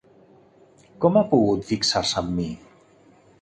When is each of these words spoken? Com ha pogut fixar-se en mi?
Com 1.05 1.19
ha 1.19 1.23
pogut 1.33 1.67
fixar-se 1.73 2.21
en 2.25 2.33
mi? 2.41 2.49